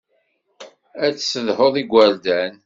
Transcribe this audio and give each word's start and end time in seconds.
Ad 1.05 1.13
tessedhuḍ 1.15 1.75
igerdan. 1.81 2.53